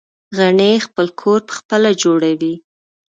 غڼې 0.37 0.71
خپل 0.85 1.07
کور 1.19 1.39
پخپله 1.47 1.91
جوړوي 2.01 2.53